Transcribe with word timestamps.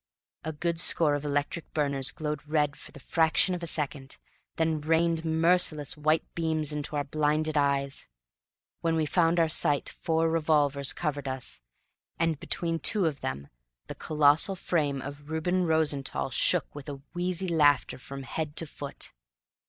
A 0.43 0.51
good 0.51 0.79
score 0.79 1.13
of 1.13 1.23
electric 1.25 1.71
burners 1.75 2.09
glowed 2.09 2.41
red 2.47 2.75
for 2.75 2.91
the 2.91 2.99
fraction 2.99 3.53
of 3.53 3.61
a 3.61 3.67
second, 3.67 4.17
then 4.55 4.81
rained 4.81 5.23
merciless 5.23 5.95
white 5.95 6.23
beams 6.33 6.71
into 6.71 6.95
our 6.95 7.03
blinded 7.03 7.55
eyes. 7.55 8.07
When 8.79 8.95
we 8.95 9.05
found 9.05 9.39
our 9.39 9.47
sight 9.47 9.89
four 9.89 10.27
revolvers 10.27 10.91
covered 10.91 11.27
us, 11.27 11.61
and 12.17 12.39
between 12.39 12.79
two 12.79 13.05
of 13.05 13.21
them 13.21 13.49
the 13.85 13.93
colossal 13.93 14.55
frame 14.55 15.03
of 15.03 15.29
Reuben 15.29 15.67
Rosenthall 15.67 16.31
shook 16.31 16.73
with 16.73 16.89
a 16.89 16.99
wheezy 17.13 17.47
laughter 17.49 17.99
from 17.99 18.23
head 18.23 18.55
to 18.55 18.65
foot. 18.65 19.11